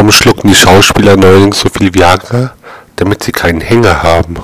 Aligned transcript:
Warum 0.00 0.12
schlucken 0.12 0.48
die 0.48 0.54
Schauspieler 0.54 1.14
neuerdings 1.14 1.60
so 1.60 1.68
viel 1.68 1.92
Viagra? 1.92 2.54
Damit 2.96 3.22
sie 3.22 3.32
keinen 3.32 3.60
Hänger 3.60 4.02
haben. 4.02 4.38